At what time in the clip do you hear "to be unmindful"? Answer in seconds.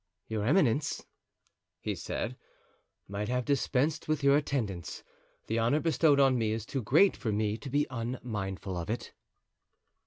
7.57-8.75